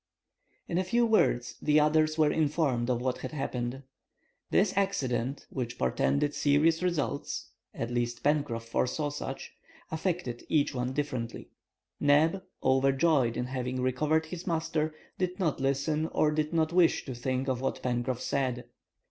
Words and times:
In 0.67 0.79
a 0.79 0.83
few 0.83 1.05
words 1.05 1.57
the 1.61 1.79
others 1.79 2.17
were 2.17 2.31
informed 2.31 2.89
of 2.89 3.01
what 3.01 3.19
had 3.19 3.33
happened. 3.33 3.83
This 4.49 4.75
accident, 4.75 5.45
which 5.51 5.77
portended 5.77 6.33
serious 6.33 6.81
results—at 6.81 7.91
least 7.91 8.23
Pencroff 8.23 8.63
foresaw 8.65 9.09
such—affected 9.11 10.43
each 10.49 10.73
one 10.73 10.93
differently. 10.93 11.49
Neb, 11.99 12.41
overjoyed 12.63 13.37
in 13.37 13.45
having 13.45 13.79
recovered 13.79 14.25
his 14.25 14.47
master, 14.47 14.95
did 15.19 15.39
not 15.39 15.59
listen 15.59 16.07
or 16.07 16.31
did 16.31 16.51
not 16.51 16.73
wish 16.73 17.05
to 17.05 17.13
think 17.13 17.47
of 17.47 17.61
what 17.61 17.83
Pencroff 17.83 18.21
said. 18.21 18.65